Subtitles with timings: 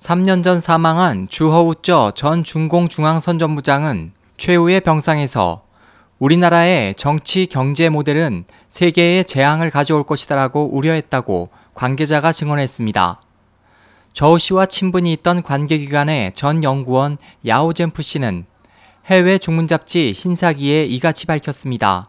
[0.00, 5.62] 3년 전 사망한 주허우쩌 전 중공중앙선전부장은 최후의 병상에서
[6.18, 13.20] 우리나라의 정치 경제 모델은 세계에 재앙을 가져올 것이다라고 우려했다고 관계자가 증언했습니다.
[14.14, 18.46] 저우 씨와 친분이 있던 관계기관의 전 연구원 야오젠프 씨는
[19.04, 22.08] 해외 중문 잡지 흰사기에 이같이 밝혔습니다.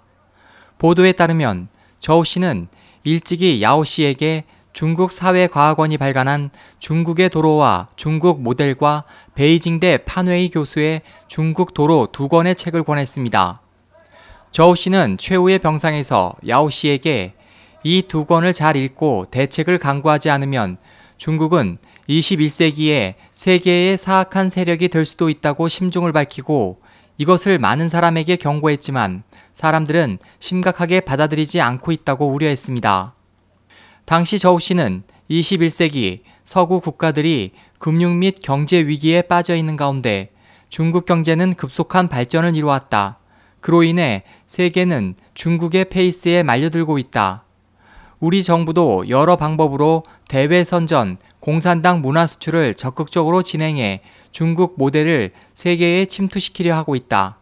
[0.78, 1.68] 보도에 따르면
[2.00, 2.70] 저우 씨는
[3.04, 6.50] 일찍이 야오 씨에게 중국 사회과학원이 발간한
[6.80, 9.04] 중국의 도로와 중국 모델과
[9.36, 13.62] 베이징대 판웨이 교수의 중국 도로 두 권의 책을 권했습니다.
[14.52, 17.34] 저우 씨는 최후의 병상에서 야오 씨에게
[17.84, 20.78] 이 두 권을 잘 읽고 대책을 강구하지 않으면
[21.18, 21.78] 중국은
[22.10, 26.82] 21세기에 세계의 사악한 세력이 될 수도 있다고 심중을 밝히고
[27.18, 33.14] 이것을 많은 사람에게 경고했지만 사람들은 심각하게 받아들이지 않고 있다고 우려했습니다.
[34.12, 40.34] 당시 저우 씨는 21세기 서구 국가들이 금융 및 경제 위기에 빠져 있는 가운데
[40.68, 43.20] 중국 경제는 급속한 발전을 이루었다.
[43.62, 47.46] 그로 인해 세계는 중국의 페이스에 말려들고 있다.
[48.20, 54.02] 우리 정부도 여러 방법으로 대외 선전, 공산당 문화 수출을 적극적으로 진행해
[54.34, 57.38] 중국 모델을 세계에 침투시키려 하고 있다.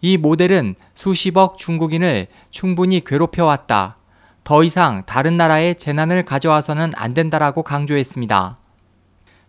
[0.00, 3.98] 이 모델은 수십억 중국인을 충분히 괴롭혀왔다.
[4.44, 8.58] 더 이상 다른 나라에 재난을 가져와서는 안 된다라고 강조했습니다.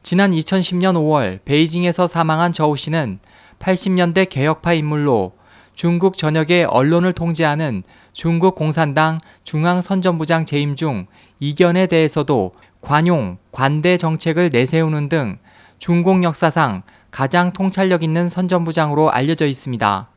[0.03, 3.19] 지난 2010년 5월 베이징에서 사망한 저우 씨는
[3.59, 5.33] 80년대 개혁파 인물로
[5.73, 11.07] 중국 전역의 언론을 통제하는 중국 공산당 중앙선전부장 재임 중
[11.41, 15.37] 이견에 대해서도 관용, 관대 정책을 내세우는 등
[15.77, 20.07] 중공 역사상 가장 통찰력 있는 선전부장으로 알려져 있습니다.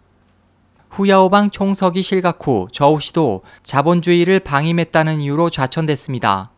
[0.90, 6.50] 후야오방 총석이 실각 후 저우 씨도 자본주의를 방임했다는 이유로 좌천됐습니다.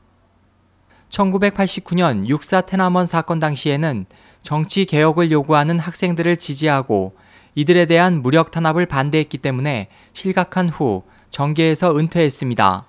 [1.09, 4.07] 1989년 육사 테나먼 사건 당시에는
[4.43, 7.15] 정치 개혁을 요구하는 학생들을 지지하고
[7.55, 12.87] 이들에 대한 무력 탄압을 반대했기 때문에 실각한 후 정계에서 은퇴했습니다.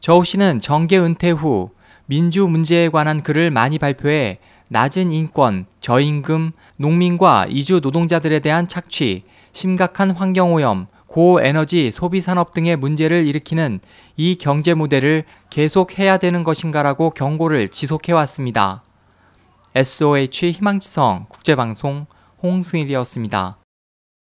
[0.00, 1.70] 저우 씨는 정계 은퇴 후
[2.06, 9.22] 민주 문제에 관한 글을 많이 발표해 낮은 인권, 저임금, 농민과 이주 노동자들에 대한 착취,
[9.54, 13.78] 심각한 환경오염, 고에너지 소비 산업 등의 문제를 일으키는
[14.16, 18.82] 이 경제 모델을 계속해야 되는 것인가라고 경고를 지속해왔습니다.
[19.76, 22.06] SOH 희망지성 국제방송
[22.42, 23.63] 홍승일이었습니다.